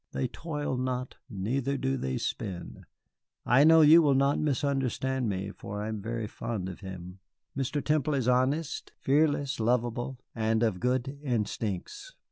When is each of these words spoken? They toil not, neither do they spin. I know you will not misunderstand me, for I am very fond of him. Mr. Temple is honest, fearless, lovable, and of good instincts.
They 0.13 0.27
toil 0.29 0.77
not, 0.77 1.17
neither 1.29 1.77
do 1.77 1.95
they 1.95 2.17
spin. 2.17 2.85
I 3.45 3.63
know 3.63 3.81
you 3.81 4.01
will 4.01 4.15
not 4.15 4.39
misunderstand 4.39 5.29
me, 5.29 5.51
for 5.51 5.79
I 5.79 5.89
am 5.89 6.01
very 6.01 6.25
fond 6.25 6.69
of 6.69 6.79
him. 6.79 7.19
Mr. 7.55 7.85
Temple 7.85 8.15
is 8.15 8.27
honest, 8.27 8.93
fearless, 8.97 9.59
lovable, 9.59 10.17
and 10.33 10.63
of 10.63 10.79
good 10.79 11.19
instincts. 11.23 12.15